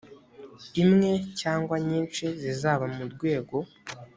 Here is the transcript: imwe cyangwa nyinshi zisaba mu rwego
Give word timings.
imwe 0.83 1.11
cyangwa 1.39 1.75
nyinshi 1.87 2.23
zisaba 2.41 2.85
mu 2.95 3.03
rwego 3.13 3.57